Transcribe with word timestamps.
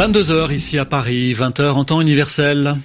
22h 0.00 0.50
ici 0.54 0.78
à 0.78 0.86
Paris, 0.86 1.34
20h 1.34 1.72
en 1.72 1.84
temps 1.84 2.00
universel. 2.00 2.76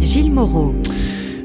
Gilles 0.00 0.30
Moreau. 0.30 0.74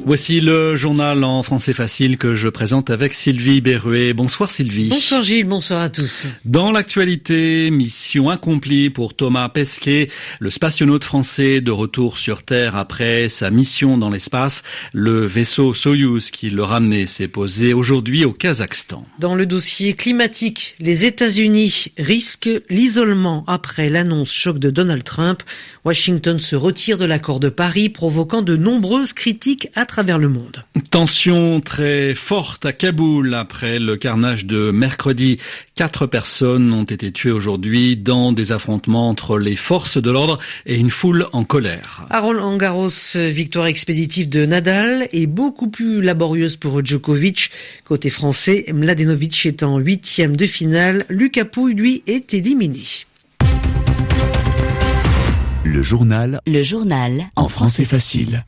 Voici 0.07 0.39
le 0.39 0.77
journal 0.77 1.25
en 1.25 1.43
français 1.43 1.73
facile 1.73 2.17
que 2.17 2.33
je 2.33 2.47
présente 2.47 2.89
avec 2.89 3.13
Sylvie 3.13 3.59
Berruet. 3.59 4.13
Bonsoir 4.13 4.49
Sylvie. 4.49 4.87
Bonsoir 4.87 5.21
Gilles, 5.21 5.45
bonsoir 5.45 5.81
à 5.81 5.89
tous. 5.89 6.27
Dans 6.45 6.71
l'actualité, 6.71 7.69
mission 7.71 8.29
accomplie 8.29 8.89
pour 8.89 9.15
Thomas 9.15 9.49
Pesquet, 9.49 10.07
le 10.39 10.49
spationaute 10.49 11.03
français 11.03 11.59
de 11.59 11.71
retour 11.71 12.17
sur 12.17 12.43
Terre 12.43 12.77
après 12.77 13.27
sa 13.27 13.51
mission 13.51 13.97
dans 13.97 14.09
l'espace. 14.09 14.63
Le 14.93 15.25
vaisseau 15.25 15.73
Soyuz 15.73 16.31
qui 16.31 16.51
le 16.51 16.63
ramenait 16.63 17.05
s'est 17.05 17.27
posé 17.27 17.73
aujourd'hui 17.73 18.23
au 18.23 18.31
Kazakhstan. 18.31 19.05
Dans 19.19 19.35
le 19.35 19.45
dossier 19.45 19.93
climatique, 19.93 20.75
les 20.79 21.03
États-Unis 21.03 21.87
risquent 21.97 22.61
l'isolement 22.69 23.43
après 23.45 23.89
l'annonce 23.89 24.31
choc 24.31 24.57
de 24.57 24.69
Donald 24.69 25.03
Trump. 25.03 25.43
Washington 25.83 26.39
se 26.39 26.55
retire 26.55 26.97
de 26.97 27.03
l'accord 27.03 27.41
de 27.41 27.49
Paris, 27.49 27.89
provoquant 27.89 28.41
de 28.41 28.55
nombreuses 28.55 29.11
critiques 29.11 29.67
à 29.75 29.85
travers 29.85 29.96
le 30.03 30.29
monde. 30.29 30.63
Tension 30.91 31.59
très 31.59 32.13
forte 32.13 32.65
à 32.65 32.73
Kaboul 32.73 33.33
après 33.33 33.79
le 33.79 33.95
carnage 33.95 34.45
de 34.45 34.69
mercredi. 34.71 35.37
Quatre 35.75 36.05
personnes 36.05 36.71
ont 36.71 36.83
été 36.83 37.11
tuées 37.11 37.31
aujourd'hui 37.31 37.97
dans 37.97 38.31
des 38.31 38.51
affrontements 38.51 39.09
entre 39.09 39.39
les 39.39 39.55
forces 39.55 39.97
de 40.01 40.11
l'ordre 40.11 40.37
et 40.65 40.77
une 40.77 40.91
foule 40.91 41.25
en 41.33 41.43
colère. 41.43 42.05
À 42.09 42.19
Roland 42.19 42.57
Garros, 42.57 42.89
victoire 43.15 43.65
expéditive 43.65 44.29
de 44.29 44.45
Nadal 44.45 45.07
est 45.11 45.25
beaucoup 45.25 45.69
plus 45.69 46.01
laborieuse 46.01 46.57
pour 46.57 46.85
Djokovic. 46.85 47.51
Côté 47.83 48.09
français, 48.09 48.65
Mladenovic 48.73 49.45
est 49.45 49.63
en 49.63 49.79
huitième 49.79 50.35
de 50.37 50.45
finale. 50.45 51.05
Lucas 51.09 51.45
Pouille, 51.45 51.73
lui, 51.73 52.03
est 52.05 52.33
éliminé. 52.33 52.83
Le 55.63 55.81
journal. 55.81 56.39
Le 56.45 56.63
journal. 56.63 57.25
En 57.35 57.49
français 57.49 57.85
facile. 57.85 58.43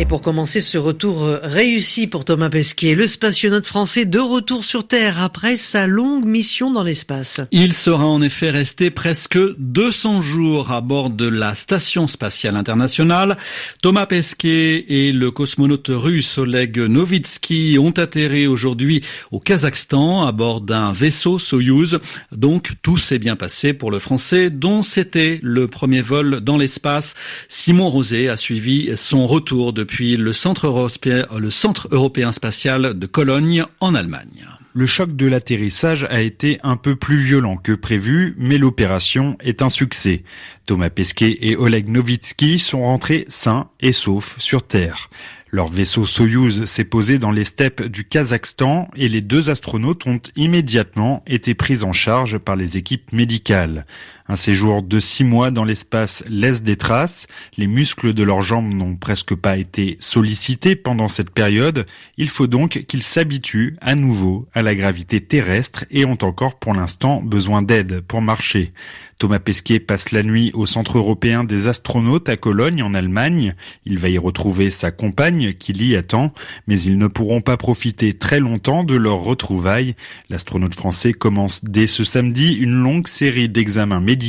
Et 0.00 0.06
pour 0.06 0.22
commencer 0.22 0.62
ce 0.62 0.78
retour 0.78 1.24
euh, 1.24 1.40
réussi 1.42 2.06
pour 2.06 2.24
Thomas 2.24 2.48
Pesquet, 2.48 2.94
le 2.94 3.06
spationaute 3.06 3.66
français 3.66 4.06
de 4.06 4.18
retour 4.18 4.64
sur 4.64 4.86
Terre 4.86 5.20
après 5.20 5.58
sa 5.58 5.86
longue 5.86 6.24
mission 6.24 6.70
dans 6.70 6.82
l'espace. 6.82 7.42
Il 7.52 7.74
sera 7.74 8.06
en 8.06 8.22
effet 8.22 8.48
resté 8.48 8.90
presque 8.90 9.38
200 9.58 10.22
jours 10.22 10.72
à 10.72 10.80
bord 10.80 11.10
de 11.10 11.28
la 11.28 11.54
Station 11.54 12.08
spatiale 12.08 12.56
internationale. 12.56 13.36
Thomas 13.82 14.06
Pesquet 14.06 14.86
et 14.88 15.12
le 15.12 15.30
cosmonaute 15.30 15.90
russe 15.90 16.38
Oleg 16.38 16.78
Novitsky 16.78 17.76
ont 17.78 17.90
atterri 17.90 18.46
aujourd'hui 18.46 19.04
au 19.30 19.38
Kazakhstan 19.38 20.26
à 20.26 20.32
bord 20.32 20.62
d'un 20.62 20.92
vaisseau 20.92 21.38
Soyuz. 21.38 21.98
Donc 22.32 22.70
tout 22.80 22.96
s'est 22.96 23.18
bien 23.18 23.36
passé 23.36 23.74
pour 23.74 23.90
le 23.90 23.98
français 23.98 24.48
dont 24.48 24.82
c'était 24.82 25.40
le 25.42 25.68
premier 25.68 26.00
vol 26.00 26.40
dans 26.40 26.56
l'espace. 26.56 27.14
Simon 27.50 27.90
Rosé 27.90 28.30
a 28.30 28.38
suivi 28.38 28.92
son 28.96 29.26
retour 29.26 29.74
depuis 29.74 29.89
depuis 29.90 30.16
le 30.16 30.32
centre, 30.32 31.88
européen, 31.90 32.30
spatial 32.30 32.96
de 32.96 33.06
Cologne 33.06 33.64
en 33.80 33.96
Allemagne. 33.96 34.46
Le 34.72 34.86
choc 34.86 35.16
de 35.16 35.26
l'atterrissage 35.26 36.06
a 36.10 36.20
été 36.20 36.60
un 36.62 36.76
peu 36.76 36.94
plus 36.94 37.16
violent 37.16 37.56
que 37.56 37.72
prévu, 37.72 38.36
mais 38.38 38.56
l'opération 38.56 39.36
est 39.40 39.62
un 39.62 39.68
succès. 39.68 40.22
Thomas 40.64 40.90
Pesquet 40.90 41.38
et 41.40 41.56
Oleg 41.56 41.88
Novitsky 41.88 42.60
sont 42.60 42.82
rentrés 42.82 43.24
sains 43.26 43.68
et 43.80 43.92
saufs 43.92 44.38
sur 44.38 44.62
Terre. 44.62 45.10
Leur 45.52 45.66
vaisseau 45.66 46.06
Soyuz 46.06 46.66
s'est 46.66 46.84
posé 46.84 47.18
dans 47.18 47.32
les 47.32 47.42
steppes 47.42 47.82
du 47.82 48.04
Kazakhstan 48.04 48.88
et 48.94 49.08
les 49.08 49.20
deux 49.20 49.50
astronautes 49.50 50.06
ont 50.06 50.20
immédiatement 50.36 51.24
été 51.26 51.54
pris 51.54 51.82
en 51.82 51.92
charge 51.92 52.38
par 52.38 52.54
les 52.54 52.76
équipes 52.76 53.12
médicales. 53.12 53.84
Un 54.30 54.36
séjour 54.36 54.84
de 54.84 55.00
six 55.00 55.24
mois 55.24 55.50
dans 55.50 55.64
l'espace 55.64 56.22
laisse 56.28 56.62
des 56.62 56.76
traces. 56.76 57.26
Les 57.56 57.66
muscles 57.66 58.14
de 58.14 58.22
leurs 58.22 58.42
jambes 58.42 58.72
n'ont 58.72 58.94
presque 58.94 59.34
pas 59.34 59.56
été 59.56 59.96
sollicités 59.98 60.76
pendant 60.76 61.08
cette 61.08 61.30
période. 61.30 61.84
Il 62.16 62.28
faut 62.28 62.46
donc 62.46 62.84
qu'ils 62.86 63.02
s'habituent 63.02 63.74
à 63.80 63.96
nouveau 63.96 64.46
à 64.54 64.62
la 64.62 64.76
gravité 64.76 65.20
terrestre 65.20 65.84
et 65.90 66.04
ont 66.04 66.18
encore 66.22 66.60
pour 66.60 66.74
l'instant 66.74 67.20
besoin 67.20 67.60
d'aide 67.60 68.02
pour 68.02 68.22
marcher. 68.22 68.72
Thomas 69.18 69.40
Pesquet 69.40 69.80
passe 69.80 70.12
la 70.12 70.22
nuit 70.22 70.50
au 70.54 70.64
Centre 70.64 70.96
européen 70.96 71.44
des 71.44 71.66
astronautes 71.66 72.28
à 72.28 72.36
Cologne 72.36 72.84
en 72.84 72.94
Allemagne. 72.94 73.54
Il 73.84 73.98
va 73.98 74.08
y 74.08 74.16
retrouver 74.16 74.70
sa 74.70 74.92
compagne 74.92 75.52
qui 75.54 75.74
l'y 75.74 75.94
attend, 75.94 76.32
mais 76.68 76.80
ils 76.80 76.96
ne 76.96 77.06
pourront 77.06 77.42
pas 77.42 77.58
profiter 77.58 78.14
très 78.14 78.40
longtemps 78.40 78.82
de 78.82 78.94
leur 78.94 79.18
retrouvailles. 79.18 79.94
L'astronaute 80.30 80.74
français 80.74 81.12
commence 81.12 81.62
dès 81.64 81.86
ce 81.86 82.04
samedi 82.04 82.54
une 82.54 82.80
longue 82.80 83.08
série 83.08 83.50
d'examens 83.50 84.00
médicaux 84.00 84.19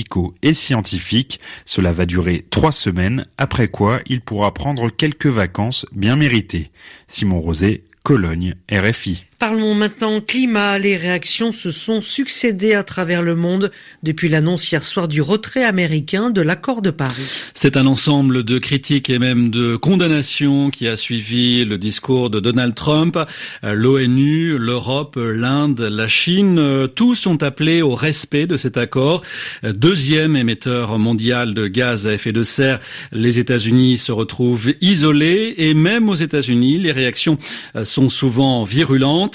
et 0.41 0.53
scientifiques. 0.53 1.40
Cela 1.66 1.91
va 1.91 2.06
durer 2.06 2.46
trois 2.50 2.72
semaines, 2.72 3.25
après 3.38 3.68
quoi 3.68 4.00
il 4.07 4.22
pourra 4.22 4.53
prendre 4.53 4.90
quelques 4.90 5.28
vacances 5.28 5.85
bien 5.91 6.16
méritées. 6.16 6.72
Simon 7.07 7.40
Rosé, 7.40 7.84
Cologne, 8.03 8.56
RFI. 8.72 9.25
Parlons 9.41 9.74
maintenant 9.74 10.22
climat. 10.22 10.78
Les 10.78 10.96
réactions 10.96 11.52
se 11.52 11.72
sont 11.72 12.00
succédées 12.00 12.75
à 12.75 12.84
travers 12.84 13.24
le 13.24 13.35
monde 13.35 13.72
depuis 14.03 14.29
l'annonce 14.29 14.72
hier 14.72 14.84
soir 14.84 15.07
du 15.07 15.19
retrait 15.19 15.63
américain 15.63 16.29
de 16.29 16.41
l'accord 16.41 16.84
de 16.84 16.91
Paris. 16.91 17.24
C'est 17.56 17.75
un 17.75 17.88
ensemble 17.88 18.44
de 18.44 18.59
critiques 18.59 19.09
et 19.09 19.18
même 19.18 19.50
de 19.50 19.78
condamnations 19.78 20.69
qui 20.69 20.88
a 20.88 20.96
suivi 20.96 21.66
le 21.66 21.80
discours 21.80 22.30
de 22.30 22.40
Donald 22.40 22.75
Trump. 22.75 23.18
L'ONU, 23.63 24.59
l'Europe, 24.59 25.18
l'Inde, 25.18 25.80
la 25.80 26.07
Chine, 26.07 26.88
tous 26.94 27.25
ont 27.25 27.41
appelé 27.41 27.81
au 27.81 27.96
respect 27.96 28.46
de 28.46 28.57
cet 28.57 28.78
accord. 28.78 29.24
Deuxième 29.63 30.35
émetteur 30.35 31.00
mondial 31.00 31.56
de 31.56 31.66
gaz 31.66 32.06
à 32.06 32.13
effet 32.13 32.31
de 32.31 32.44
serre, 32.44 32.80
les 33.12 33.40
États-Unis 33.40 33.97
se 33.97 34.12
retrouvent 34.12 34.72
isolés 34.81 35.56
et 35.57 35.74
même 35.74 36.09
aux 36.09 36.16
États-Unis, 36.16 36.78
les 36.78 36.91
réactions 36.91 37.40
sont 37.84 38.07
souvent 38.07 38.66
virulentes. 38.66 39.31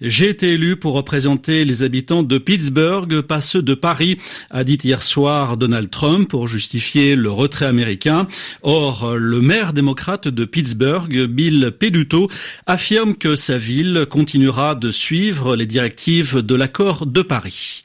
J'ai 0.00 0.28
été 0.28 0.54
élu 0.54 0.76
pour 0.76 0.94
représenter 0.94 1.64
les 1.64 1.82
habitants 1.82 2.22
de 2.22 2.38
Pittsburgh, 2.38 3.20
pas 3.22 3.40
ceux 3.40 3.62
de 3.62 3.74
Paris, 3.74 4.18
a 4.50 4.64
dit 4.64 4.78
hier 4.82 5.02
soir 5.02 5.56
Donald 5.56 5.90
Trump 5.90 6.28
pour 6.28 6.48
justifier 6.48 7.16
le 7.16 7.30
retrait 7.30 7.66
américain. 7.66 8.26
Or, 8.62 9.14
le 9.16 9.40
maire 9.40 9.72
démocrate 9.72 10.28
de 10.28 10.44
Pittsburgh, 10.44 11.26
Bill 11.26 11.72
Peduto, 11.78 12.30
affirme 12.66 13.14
que 13.14 13.36
sa 13.36 13.58
ville 13.58 14.06
continuera 14.08 14.74
de 14.74 14.90
suivre 14.90 15.56
les 15.56 15.66
directives 15.66 16.38
de 16.38 16.54
l'accord 16.54 17.06
de 17.06 17.22
Paris. 17.22 17.82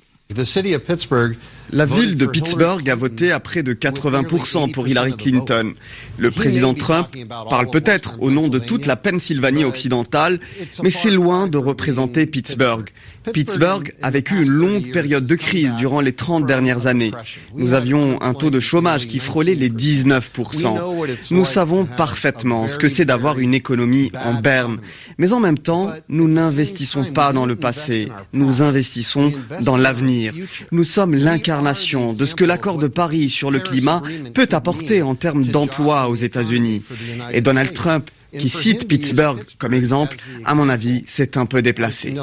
La 1.71 1.85
ville 1.85 2.17
de 2.17 2.25
Pittsburgh 2.25 2.87
a 2.89 2.95
voté 2.95 3.31
à 3.31 3.39
près 3.39 3.63
de 3.63 3.73
80% 3.73 4.71
pour 4.71 4.87
Hillary 4.87 5.15
Clinton. 5.15 5.73
Le 6.17 6.31
président 6.31 6.73
Trump 6.73 7.07
parle 7.49 7.69
peut-être 7.69 8.21
au 8.21 8.29
nom 8.29 8.47
de 8.47 8.59
toute 8.59 8.85
la 8.85 8.95
Pennsylvanie 8.95 9.63
occidentale, 9.63 10.39
mais 10.83 10.89
c'est 10.89 11.11
loin 11.11 11.47
de 11.47 11.57
représenter 11.57 12.25
Pittsburgh. 12.25 12.89
Pittsburgh 13.31 13.93
a 14.01 14.09
vécu 14.09 14.43
une 14.43 14.49
longue 14.49 14.91
période 14.91 15.25
de 15.25 15.35
crise 15.35 15.73
durant 15.75 16.01
les 16.01 16.11
30 16.11 16.45
dernières 16.45 16.87
années. 16.87 17.13
Nous 17.55 17.73
avions 17.73 18.21
un 18.21 18.33
taux 18.33 18.49
de 18.49 18.59
chômage 18.59 19.07
qui 19.07 19.19
frôlait 19.19 19.55
les 19.55 19.69
19%. 19.69 21.31
Nous 21.31 21.45
savons 21.45 21.85
parfaitement 21.85 22.67
ce 22.67 22.77
que 22.77 22.89
c'est 22.89 23.05
d'avoir 23.05 23.39
une 23.39 23.53
économie 23.53 24.11
en 24.21 24.33
berne. 24.33 24.79
Mais 25.17 25.31
en 25.31 25.39
même 25.39 25.57
temps, 25.57 25.93
nous 26.09 26.27
n'investissons 26.27 27.13
pas 27.13 27.31
dans 27.31 27.45
le 27.45 27.55
passé, 27.55 28.09
nous 28.33 28.61
investissons 28.61 29.31
dans 29.61 29.77
l'avenir. 29.77 30.33
Nous 30.71 30.83
sommes 30.83 31.15
l'incarnation 31.15 31.52
de 31.61 32.25
ce 32.25 32.35
que 32.35 32.43
l'accord 32.43 32.77
de 32.77 32.87
Paris 32.87 33.29
sur 33.29 33.51
le 33.51 33.59
climat 33.59 34.01
peut 34.33 34.49
apporter 34.51 35.01
en 35.01 35.15
termes 35.15 35.45
d'emploi 35.45 36.07
aux 36.07 36.15
États-Unis. 36.15 36.83
Et 37.31 37.41
Donald 37.41 37.73
Trump 37.73 38.09
qui 38.37 38.49
cite 38.49 38.87
Pittsburgh 38.87 39.43
comme 39.59 39.73
exemple, 39.73 40.17
à 40.45 40.55
mon 40.55 40.69
avis, 40.69 41.03
c'est 41.07 41.37
un 41.37 41.45
peu 41.45 41.61
déplacé. 41.61 42.15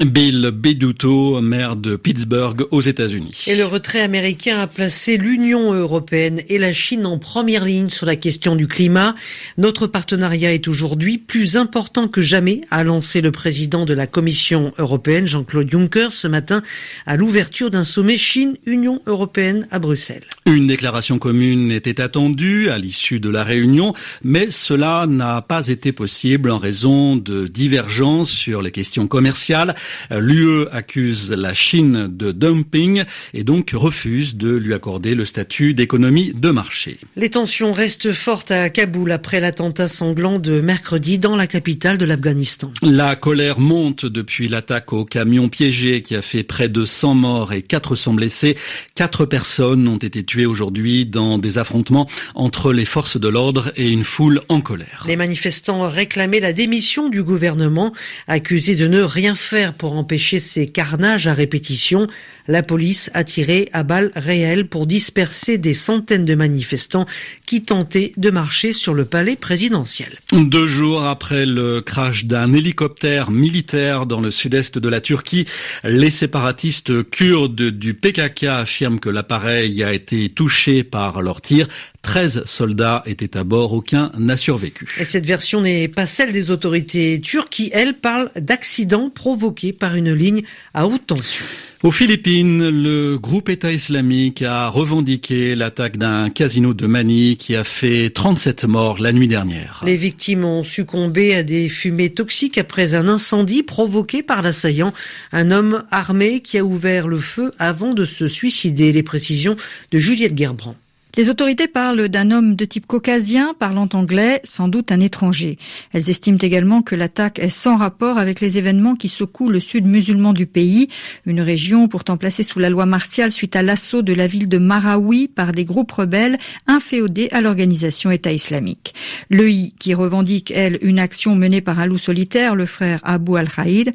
Bill 0.00 0.52
Beduto, 0.52 1.40
maire 1.40 1.74
de 1.74 1.96
Pittsburgh 1.96 2.66
aux 2.70 2.80
États-Unis. 2.80 3.44
Et 3.48 3.56
le 3.56 3.64
retrait 3.64 4.00
américain 4.00 4.58
a 4.58 4.68
placé 4.68 5.16
l'Union 5.16 5.72
européenne 5.72 6.40
et 6.48 6.58
la 6.58 6.72
Chine 6.72 7.04
en 7.04 7.18
première 7.18 7.64
ligne 7.64 7.88
sur 7.88 8.06
la 8.06 8.14
question 8.14 8.54
du 8.54 8.68
climat. 8.68 9.14
Notre 9.56 9.88
partenariat 9.88 10.54
est 10.54 10.68
aujourd'hui 10.68 11.18
plus 11.18 11.56
important 11.56 12.06
que 12.06 12.20
jamais, 12.20 12.60
a 12.70 12.84
lancé 12.84 13.20
le 13.20 13.32
président 13.32 13.84
de 13.84 13.94
la 13.94 14.06
Commission 14.06 14.72
européenne, 14.78 15.26
Jean-Claude 15.26 15.68
Juncker, 15.68 16.12
ce 16.12 16.28
matin 16.28 16.62
à 17.06 17.16
l'ouverture 17.16 17.70
d'un 17.70 17.84
sommet 17.84 18.16
Chine-Union 18.16 19.02
européenne 19.06 19.66
à 19.72 19.80
Bruxelles. 19.80 20.24
Une 20.46 20.68
déclaration 20.68 21.18
commune 21.18 21.72
était 21.72 22.00
attendue 22.00 22.70
à 22.70 22.78
l'issue 22.78 23.18
de 23.18 23.30
la 23.30 23.42
réunion, 23.42 23.94
mais 24.22 24.50
cela 24.50 25.06
n'a 25.08 25.42
pas 25.42 25.68
été 25.68 25.90
possible 25.90 26.50
en 26.50 26.58
raison 26.58 27.16
de 27.16 27.48
divergences 27.48 28.30
sur 28.30 28.62
les 28.62 28.70
questions 28.70 29.08
commerciales. 29.08 29.74
L'UE 30.10 30.66
accuse 30.72 31.32
la 31.32 31.54
Chine 31.54 32.08
de 32.10 32.32
dumping 32.32 33.04
et 33.34 33.44
donc 33.44 33.70
refuse 33.74 34.36
de 34.36 34.50
lui 34.50 34.74
accorder 34.74 35.14
le 35.14 35.24
statut 35.24 35.74
d'économie 35.74 36.32
de 36.34 36.50
marché. 36.50 36.98
Les 37.16 37.30
tensions 37.30 37.72
restent 37.72 38.12
fortes 38.12 38.50
à 38.50 38.70
Kaboul 38.70 39.12
après 39.12 39.40
l'attentat 39.40 39.88
sanglant 39.88 40.38
de 40.38 40.60
mercredi 40.60 41.18
dans 41.18 41.36
la 41.36 41.46
capitale 41.46 41.98
de 41.98 42.04
l'Afghanistan. 42.04 42.72
La 42.82 43.16
colère 43.16 43.60
monte 43.60 44.06
depuis 44.06 44.48
l'attaque 44.48 44.92
au 44.92 45.04
camion 45.04 45.48
piégé 45.48 46.02
qui 46.02 46.14
a 46.16 46.22
fait 46.22 46.42
près 46.42 46.68
de 46.68 46.84
100 46.84 47.14
morts 47.14 47.52
et 47.52 47.62
400 47.62 48.14
blessés. 48.14 48.56
Quatre 48.94 49.24
personnes 49.24 49.86
ont 49.88 49.98
été 49.98 50.24
tuées 50.24 50.46
aujourd'hui 50.46 51.06
dans 51.06 51.38
des 51.38 51.58
affrontements 51.58 52.08
entre 52.34 52.72
les 52.72 52.84
forces 52.84 53.18
de 53.18 53.28
l'ordre 53.28 53.72
et 53.76 53.88
une 53.88 54.04
foule 54.04 54.40
en 54.48 54.60
colère. 54.60 55.04
Les 55.06 55.16
manifestants 55.16 55.88
réclamaient 55.88 56.40
la 56.40 56.52
démission 56.52 57.08
du 57.08 57.22
gouvernement, 57.22 57.92
accusé 58.26 58.76
de 58.76 58.86
ne 58.86 59.02
rien 59.02 59.34
faire 59.34 59.74
pour 59.78 59.94
empêcher 59.94 60.40
ces 60.40 60.66
carnages 60.66 61.26
à 61.26 61.34
répétition. 61.34 62.06
La 62.48 62.62
police 62.62 63.10
a 63.14 63.24
tiré 63.24 63.68
à 63.72 63.82
balles 63.82 64.10
réelles 64.16 64.66
pour 64.66 64.86
disperser 64.86 65.56
des 65.58 65.74
centaines 65.74 66.24
de 66.24 66.34
manifestants 66.34 67.06
qui 67.46 67.62
tentaient 67.62 68.12
de 68.16 68.30
marcher 68.30 68.72
sur 68.72 68.94
le 68.94 69.04
palais 69.04 69.36
présidentiel. 69.36 70.18
Deux 70.32 70.66
jours 70.66 71.04
après 71.04 71.46
le 71.46 71.80
crash 71.80 72.24
d'un 72.24 72.52
hélicoptère 72.52 73.30
militaire 73.30 74.06
dans 74.06 74.20
le 74.20 74.30
sud-est 74.30 74.78
de 74.78 74.88
la 74.88 75.00
Turquie, 75.00 75.46
les 75.84 76.10
séparatistes 76.10 77.08
kurdes 77.10 77.70
du 77.70 77.94
PKK 77.94 78.44
affirment 78.44 79.00
que 79.00 79.08
l'appareil 79.08 79.82
a 79.82 79.92
été 79.92 80.28
touché 80.28 80.82
par 80.82 81.22
leurs 81.22 81.40
tirs. 81.40 81.68
13 82.08 82.44
soldats 82.46 83.02
étaient 83.04 83.36
à 83.36 83.44
bord, 83.44 83.74
aucun 83.74 84.10
n'a 84.16 84.38
survécu. 84.38 84.88
Et 84.98 85.04
cette 85.04 85.26
version 85.26 85.60
n'est 85.60 85.88
pas 85.88 86.06
celle 86.06 86.32
des 86.32 86.50
autorités 86.50 87.20
turques 87.20 87.50
qui, 87.50 87.70
elles, 87.74 87.92
parlent 87.92 88.30
d'accidents 88.34 89.10
provoqués 89.10 89.74
par 89.74 89.94
une 89.94 90.14
ligne 90.14 90.42
à 90.72 90.86
haute 90.86 91.06
tension. 91.06 91.44
Aux 91.82 91.92
Philippines, 91.92 92.70
le 92.70 93.18
groupe 93.18 93.50
État 93.50 93.70
islamique 93.70 94.40
a 94.40 94.68
revendiqué 94.68 95.54
l'attaque 95.54 95.98
d'un 95.98 96.30
casino 96.30 96.72
de 96.72 96.86
Manille 96.86 97.36
qui 97.36 97.54
a 97.54 97.62
fait 97.62 98.08
37 98.08 98.64
morts 98.64 99.02
la 99.02 99.12
nuit 99.12 99.28
dernière. 99.28 99.82
Les 99.84 99.96
victimes 99.96 100.46
ont 100.46 100.64
succombé 100.64 101.34
à 101.34 101.42
des 101.42 101.68
fumées 101.68 102.08
toxiques 102.08 102.56
après 102.56 102.94
un 102.94 103.06
incendie 103.06 103.62
provoqué 103.62 104.22
par 104.22 104.40
l'assaillant, 104.40 104.94
un 105.32 105.50
homme 105.50 105.84
armé 105.90 106.40
qui 106.40 106.56
a 106.56 106.64
ouvert 106.64 107.06
le 107.06 107.18
feu 107.18 107.52
avant 107.58 107.92
de 107.92 108.06
se 108.06 108.28
suicider. 108.28 108.94
Les 108.94 109.02
précisions 109.02 109.56
de 109.90 109.98
Juliette 109.98 110.38
Gerbrand. 110.38 110.74
Les 111.16 111.28
autorités 111.30 111.66
parlent 111.66 112.08
d'un 112.08 112.30
homme 112.30 112.54
de 112.54 112.64
type 112.64 112.86
caucasien 112.86 113.54
parlant 113.58 113.88
anglais, 113.94 114.40
sans 114.44 114.68
doute 114.68 114.92
un 114.92 115.00
étranger. 115.00 115.58
Elles 115.92 116.10
estiment 116.10 116.38
également 116.40 116.82
que 116.82 116.94
l'attaque 116.94 117.38
est 117.40 117.48
sans 117.48 117.76
rapport 117.76 118.18
avec 118.18 118.40
les 118.40 118.58
événements 118.58 118.94
qui 118.94 119.08
secouent 119.08 119.48
le 119.48 119.58
sud 119.58 119.86
musulman 119.86 120.32
du 120.32 120.46
pays, 120.46 120.88
une 121.26 121.40
région 121.40 121.88
pourtant 121.88 122.16
placée 122.16 122.42
sous 122.42 122.60
la 122.60 122.70
loi 122.70 122.86
martiale 122.86 123.32
suite 123.32 123.56
à 123.56 123.62
l'assaut 123.62 124.02
de 124.02 124.12
la 124.12 124.26
ville 124.26 124.48
de 124.48 124.58
Marawi 124.58 125.28
par 125.28 125.52
des 125.52 125.64
groupes 125.64 125.90
rebelles 125.90 126.38
inféodés 126.66 127.28
à 127.32 127.40
l'organisation 127.40 128.10
État 128.10 128.32
islamique. 128.32 128.94
L'EI, 129.30 129.72
qui 129.78 129.94
revendique, 129.94 130.52
elle, 130.52 130.78
une 130.82 130.98
action 130.98 131.34
menée 131.34 131.62
par 131.62 131.80
un 131.80 131.86
loup 131.86 131.98
solitaire, 131.98 132.54
le 132.54 132.66
frère 132.66 133.00
Abu 133.02 133.36
al-Khaïd, 133.36 133.92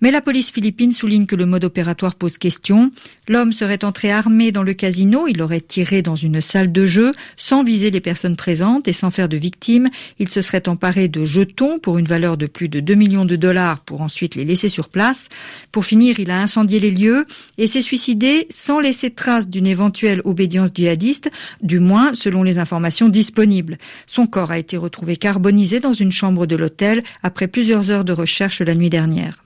mais 0.00 0.10
la 0.10 0.20
police 0.20 0.50
philippine 0.50 0.92
souligne 0.92 1.26
que 1.26 1.36
le 1.36 1.46
mode 1.46 1.64
opératoire 1.64 2.14
pose 2.14 2.38
question. 2.38 2.90
L'homme 3.30 3.52
serait 3.52 3.84
entré 3.84 4.10
armé 4.10 4.50
dans 4.50 4.64
le 4.64 4.72
casino, 4.72 5.28
il 5.28 5.40
aurait 5.40 5.60
tiré 5.60 6.02
dans 6.02 6.16
une 6.16 6.40
salle 6.40 6.72
de 6.72 6.84
jeu 6.84 7.12
sans 7.36 7.62
viser 7.62 7.92
les 7.92 8.00
personnes 8.00 8.34
présentes 8.34 8.88
et 8.88 8.92
sans 8.92 9.10
faire 9.10 9.28
de 9.28 9.36
victimes. 9.36 9.88
Il 10.18 10.28
se 10.28 10.40
serait 10.40 10.68
emparé 10.68 11.06
de 11.06 11.24
jetons 11.24 11.78
pour 11.78 11.98
une 11.98 12.08
valeur 12.08 12.36
de 12.36 12.46
plus 12.46 12.68
de 12.68 12.80
2 12.80 12.94
millions 12.94 13.24
de 13.24 13.36
dollars 13.36 13.84
pour 13.84 14.02
ensuite 14.02 14.34
les 14.34 14.44
laisser 14.44 14.68
sur 14.68 14.88
place. 14.88 15.28
Pour 15.70 15.84
finir, 15.84 16.18
il 16.18 16.32
a 16.32 16.42
incendié 16.42 16.80
les 16.80 16.90
lieux 16.90 17.24
et 17.56 17.68
s'est 17.68 17.82
suicidé 17.82 18.48
sans 18.50 18.80
laisser 18.80 19.12
trace 19.12 19.48
d'une 19.48 19.68
éventuelle 19.68 20.22
obédience 20.24 20.70
djihadiste, 20.74 21.30
du 21.62 21.78
moins 21.78 22.14
selon 22.14 22.42
les 22.42 22.58
informations 22.58 23.08
disponibles. 23.08 23.78
Son 24.08 24.26
corps 24.26 24.50
a 24.50 24.58
été 24.58 24.76
retrouvé 24.76 25.16
carbonisé 25.16 25.78
dans 25.78 25.94
une 25.94 26.10
chambre 26.10 26.46
de 26.46 26.56
l'hôtel 26.56 27.04
après 27.22 27.46
plusieurs 27.46 27.92
heures 27.92 28.04
de 28.04 28.12
recherche 28.12 28.60
la 28.60 28.74
nuit 28.74 28.90
dernière. 28.90 29.44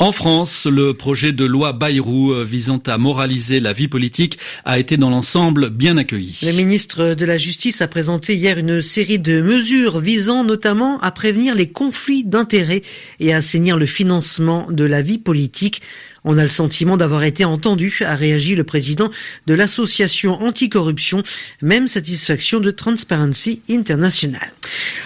En 0.00 0.12
France, 0.12 0.66
le 0.66 0.94
projet 0.94 1.32
de 1.32 1.44
loi 1.44 1.72
Bayrou 1.72 2.32
euh, 2.32 2.44
visant 2.44 2.80
à 2.86 2.98
moraliser 2.98 3.58
la 3.58 3.72
vie 3.72 3.88
politique 3.88 4.38
a 4.64 4.78
été 4.78 4.96
dans 4.96 5.10
l'ensemble 5.10 5.70
bien 5.70 5.96
accueilli. 5.96 6.38
Le 6.44 6.52
ministre 6.52 7.14
de 7.14 7.24
la 7.24 7.36
Justice 7.36 7.80
a 7.80 7.88
présenté 7.88 8.36
hier 8.36 8.58
une 8.58 8.80
série 8.80 9.18
de 9.18 9.40
mesures 9.40 9.98
visant 9.98 10.44
notamment 10.44 11.00
à 11.00 11.10
prévenir 11.10 11.56
les 11.56 11.72
conflits 11.72 12.22
d'intérêts 12.22 12.82
et 13.18 13.32
à 13.32 13.38
assainir 13.38 13.76
le 13.76 13.86
financement 13.86 14.68
de 14.70 14.84
la 14.84 15.02
vie 15.02 15.18
politique. 15.18 15.82
On 16.30 16.36
a 16.36 16.42
le 16.42 16.50
sentiment 16.50 16.98
d'avoir 16.98 17.22
été 17.22 17.46
entendu, 17.46 18.00
a 18.04 18.14
réagi 18.14 18.54
le 18.54 18.62
président 18.62 19.08
de 19.46 19.54
l'association 19.54 20.42
anticorruption, 20.42 21.22
même 21.62 21.88
satisfaction 21.88 22.60
de 22.60 22.70
Transparency 22.70 23.62
International. 23.70 24.52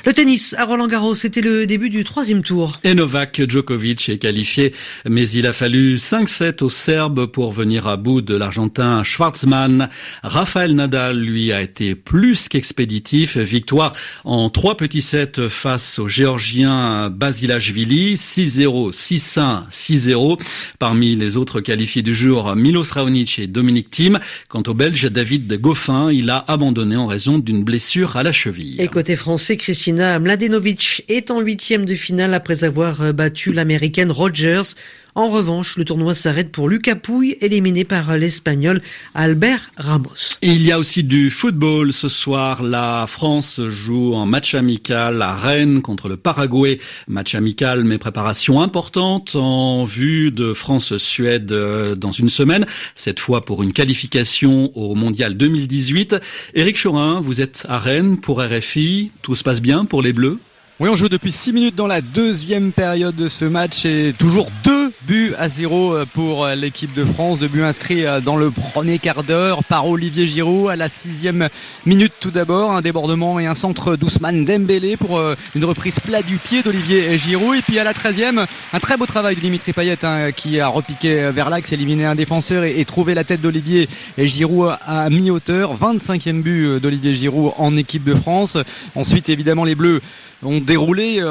Le 0.04 0.12
tennis 0.12 0.56
à 0.58 0.64
Roland 0.64 0.88
Garros, 0.88 1.14
c'était 1.14 1.40
le 1.40 1.64
début 1.64 1.90
du 1.90 2.02
troisième 2.02 2.42
tour. 2.42 2.72
Et 2.82 2.96
Novak 2.96 3.48
Djokovic 3.48 4.08
est 4.08 4.18
qualifié, 4.18 4.74
mais 5.08 5.28
il 5.28 5.46
a 5.46 5.52
fallu 5.52 5.94
5-7 5.94 6.64
aux 6.64 6.68
Serbes 6.68 7.26
pour 7.26 7.52
venir 7.52 7.86
à 7.86 7.96
bout 7.96 8.20
de 8.20 8.34
l'Argentin 8.34 9.04
Schwartzmann. 9.04 9.90
Rafael 10.24 10.74
Nadal, 10.74 11.20
lui, 11.20 11.52
a 11.52 11.62
été 11.62 11.94
plus 11.94 12.48
qu'expéditif. 12.48 13.36
Victoire 13.36 13.92
en 14.24 14.50
trois 14.50 14.76
petits 14.76 15.02
sets 15.02 15.48
face 15.48 16.00
au 16.00 16.08
Géorgien 16.08 17.10
Basilashvili, 17.10 18.14
6-0, 18.16 18.92
6-1, 18.92 19.70
6-0. 19.70 20.42
Parmi 20.80 21.11
les 21.16 21.36
autres 21.36 21.60
qualifiés 21.60 22.02
du 22.02 22.14
jour, 22.14 22.54
Milos 22.56 22.92
Raonic 22.92 23.38
et 23.38 23.46
Dominique 23.46 23.90
Thiem. 23.90 24.18
Quant 24.48 24.62
au 24.66 24.74
Belge 24.74 25.10
David 25.10 25.52
Goffin, 25.60 26.10
il 26.12 26.30
a 26.30 26.44
abandonné 26.48 26.96
en 26.96 27.06
raison 27.06 27.38
d'une 27.38 27.64
blessure 27.64 28.16
à 28.16 28.22
la 28.22 28.32
cheville. 28.32 28.80
Et 28.80 28.88
côté 28.88 29.16
français, 29.16 29.56
Christina 29.56 30.18
Mladenovic 30.18 31.04
est 31.08 31.30
en 31.30 31.40
huitième 31.40 31.84
de 31.84 31.94
finale 31.94 32.34
après 32.34 32.64
avoir 32.64 33.12
battu 33.12 33.52
l'américaine 33.52 34.10
Rogers. 34.10 34.74
En 35.14 35.28
revanche, 35.28 35.76
le 35.76 35.84
tournoi 35.84 36.14
s'arrête 36.14 36.50
pour 36.52 36.70
Lucas 36.70 36.94
Pouille, 36.94 37.36
éliminé 37.42 37.84
par 37.84 38.16
l'Espagnol 38.16 38.80
Albert 39.14 39.70
Ramos. 39.76 40.38
il 40.40 40.62
y 40.62 40.72
a 40.72 40.78
aussi 40.78 41.04
du 41.04 41.28
football 41.28 41.92
ce 41.92 42.08
soir. 42.08 42.62
La 42.62 43.04
France 43.06 43.60
joue 43.68 44.14
en 44.14 44.24
match 44.24 44.54
amical 44.54 45.20
à 45.20 45.34
Rennes 45.34 45.82
contre 45.82 46.08
le 46.08 46.16
Paraguay. 46.16 46.78
Match 47.08 47.34
amical 47.34 47.84
mais 47.84 47.98
préparation 47.98 48.62
importante 48.62 49.36
en 49.36 49.84
vue 49.84 50.30
de 50.30 50.54
France-Suède 50.54 51.52
euh, 51.52 51.94
dans 51.94 52.12
une 52.12 52.30
semaine. 52.30 52.64
Cette 52.96 53.20
fois 53.20 53.44
pour 53.44 53.62
une 53.62 53.74
qualification 53.74 54.72
au 54.74 54.94
Mondial 54.94 55.36
2018. 55.36 56.16
Éric 56.54 56.82
Chorin, 56.82 57.20
vous 57.20 57.42
êtes 57.42 57.66
à 57.68 57.78
Rennes 57.78 58.16
pour 58.16 58.40
RFI. 58.40 59.12
Tout 59.20 59.34
se 59.34 59.44
passe 59.44 59.60
bien 59.60 59.84
pour 59.84 60.00
les 60.00 60.14
Bleus? 60.14 60.38
Oui, 60.80 60.88
on 60.88 60.96
joue 60.96 61.08
depuis 61.08 61.30
6 61.30 61.52
minutes 61.52 61.76
dans 61.76 61.86
la 61.86 62.00
deuxième 62.00 62.72
période 62.72 63.14
de 63.14 63.28
ce 63.28 63.44
match 63.44 63.84
et 63.84 64.14
toujours 64.18 64.50
deux 64.64 64.81
buts 65.06 65.34
à 65.38 65.48
zéro 65.48 65.94
euh, 65.94 66.06
pour 66.12 66.44
euh, 66.44 66.54
l'équipe 66.54 66.92
de 66.94 67.04
France. 67.04 67.38
Deux 67.38 67.48
buts 67.48 67.62
inscrits 67.62 68.06
euh, 68.06 68.20
dans 68.20 68.36
le 68.36 68.50
premier 68.50 68.98
quart 68.98 69.22
d'heure 69.22 69.64
par 69.64 69.88
Olivier 69.88 70.26
Giroud 70.26 70.70
à 70.70 70.76
la 70.76 70.88
sixième 70.88 71.48
minute 71.86 72.12
tout 72.20 72.30
d'abord. 72.30 72.72
Un 72.72 72.82
débordement 72.82 73.40
et 73.40 73.46
un 73.46 73.54
centre 73.54 73.96
d'Ousmane 73.96 74.44
Dembélé 74.44 74.96
pour 74.96 75.20
une 75.54 75.64
reprise 75.64 76.00
plat 76.00 76.22
du 76.22 76.36
pied 76.36 76.62
d'Olivier 76.62 77.18
Giroud. 77.18 77.56
Et 77.56 77.62
puis 77.62 77.78
à 77.78 77.84
la 77.84 77.94
treizième, 77.94 78.46
un 78.72 78.78
très 78.78 78.96
beau 78.96 79.06
travail 79.06 79.36
de 79.36 79.40
Dimitri 79.40 79.72
Payet 79.72 80.04
hein, 80.04 80.32
qui 80.32 80.60
a 80.60 80.68
repiqué 80.68 81.30
vers 81.32 81.50
l'axe, 81.50 81.72
éliminé 81.72 82.04
un 82.04 82.14
défenseur 82.14 82.64
et, 82.64 82.80
et 82.80 82.84
trouvé 82.84 83.14
la 83.14 83.24
tête 83.24 83.40
d'Olivier 83.40 83.88
Giroud 84.18 84.76
à 84.86 85.10
mi-hauteur. 85.10 85.76
25e 85.76 86.42
but 86.42 86.80
d'Olivier 86.80 87.14
Giroud 87.14 87.52
en 87.58 87.76
équipe 87.76 88.04
de 88.04 88.14
France. 88.14 88.56
Ensuite 88.94 89.28
évidemment 89.28 89.64
les 89.64 89.74
Bleus 89.74 90.00
ont 90.42 90.60
déroulé 90.60 91.22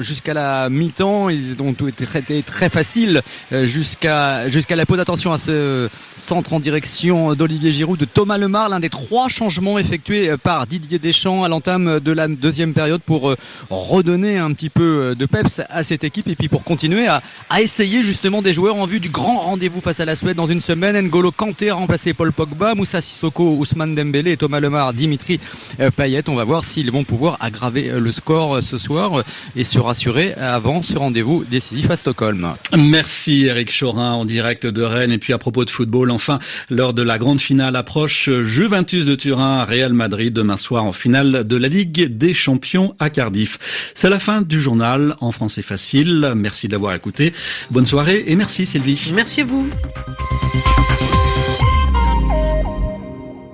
jusqu'à 0.00 0.34
la 0.34 0.68
mi-temps. 0.68 1.28
Ils 1.30 1.56
ont 1.60 1.72
été 1.72 2.06
très, 2.06 2.22
très 2.42 2.68
faciles 2.68 2.99
euh, 3.08 3.66
jusqu'à 3.66 4.48
jusqu'à 4.48 4.76
la 4.76 4.86
pause. 4.86 5.00
Attention 5.00 5.32
à 5.32 5.38
ce 5.38 5.88
centre 6.16 6.52
en 6.52 6.60
direction 6.60 7.34
d'Olivier 7.34 7.72
Giroud, 7.72 7.98
de 7.98 8.04
Thomas 8.04 8.38
Lemar, 8.38 8.68
l'un 8.68 8.80
des 8.80 8.90
trois 8.90 9.28
changements 9.28 9.78
effectués 9.78 10.36
par 10.42 10.66
Didier 10.66 10.98
Deschamps 10.98 11.44
à 11.44 11.48
l'entame 11.48 12.00
de 12.00 12.12
la 12.12 12.28
deuxième 12.28 12.74
période 12.74 13.00
pour 13.00 13.30
euh, 13.30 13.36
redonner 13.70 14.38
un 14.38 14.52
petit 14.52 14.68
peu 14.68 15.14
de 15.18 15.26
peps 15.26 15.60
à 15.68 15.82
cette 15.82 16.04
équipe 16.04 16.28
et 16.28 16.36
puis 16.36 16.48
pour 16.48 16.64
continuer 16.64 17.06
à, 17.06 17.22
à 17.48 17.62
essayer 17.62 18.02
justement 18.02 18.42
des 18.42 18.52
joueurs 18.52 18.76
en 18.76 18.86
vue 18.86 19.00
du 19.00 19.08
grand 19.08 19.38
rendez-vous 19.38 19.80
face 19.80 20.00
à 20.00 20.04
la 20.04 20.16
Suède 20.16 20.36
dans 20.36 20.46
une 20.46 20.60
semaine. 20.60 21.00
N'Golo 21.00 21.32
Kanté 21.32 21.70
a 21.70 21.74
remplacé 21.74 22.12
Paul 22.12 22.32
Pogba, 22.32 22.74
Moussa 22.74 23.00
Sissoko, 23.00 23.56
Ousmane 23.56 23.94
Dembélé 23.94 24.36
Thomas 24.36 24.60
Lemar, 24.60 24.92
Dimitri 24.92 25.40
Payet. 25.96 26.28
On 26.28 26.34
va 26.34 26.44
voir 26.44 26.64
s'ils 26.64 26.90
vont 26.90 27.04
pouvoir 27.04 27.36
aggraver 27.40 27.90
le 27.98 28.12
score 28.12 28.62
ce 28.62 28.78
soir 28.78 29.22
et 29.56 29.64
se 29.64 29.78
rassurer 29.78 30.34
avant 30.34 30.82
ce 30.82 30.98
rendez-vous 30.98 31.44
décisif 31.44 31.90
à 31.90 31.96
Stockholm. 31.96 32.54
Merci 32.90 33.46
Eric 33.46 33.70
Chorin 33.70 34.14
en 34.14 34.24
direct 34.24 34.66
de 34.66 34.82
Rennes. 34.82 35.12
Et 35.12 35.18
puis 35.18 35.32
à 35.32 35.38
propos 35.38 35.64
de 35.64 35.70
football, 35.70 36.10
enfin, 36.10 36.40
lors 36.70 36.92
de 36.92 37.02
la 37.02 37.18
grande 37.18 37.40
finale 37.40 37.76
approche, 37.76 38.28
Juventus 38.42 39.06
de 39.06 39.14
Turin, 39.14 39.64
Real 39.64 39.92
Madrid 39.92 40.32
demain 40.32 40.56
soir 40.56 40.84
en 40.84 40.92
finale 40.92 41.46
de 41.46 41.56
la 41.56 41.68
Ligue 41.68 42.16
des 42.18 42.34
Champions 42.34 42.96
à 42.98 43.08
Cardiff. 43.08 43.92
C'est 43.94 44.10
la 44.10 44.18
fin 44.18 44.42
du 44.42 44.60
journal 44.60 45.14
en 45.20 45.30
français 45.30 45.62
facile. 45.62 46.32
Merci 46.34 46.66
de 46.66 46.72
l'avoir 46.72 46.94
écouté. 46.94 47.32
Bonne 47.70 47.86
soirée 47.86 48.24
et 48.26 48.34
merci 48.34 48.66
Sylvie. 48.66 49.12
Merci 49.14 49.42
à 49.42 49.44
vous. 49.44 49.70